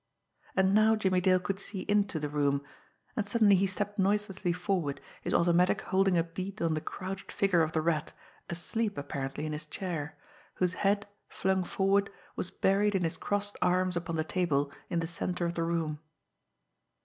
[0.55, 2.63] And now Jimmie Dale could see into the room
[3.15, 7.61] and suddenly he stepped noiselessly forward, his automatic holding a bead on the crouched figure
[7.61, 8.11] of the Rat,
[8.49, 10.17] asleep apparently in his chair,
[10.55, 15.05] whose head, flung forward, was buried in his crossed arms upon the table in the
[15.05, 15.99] centre of the room.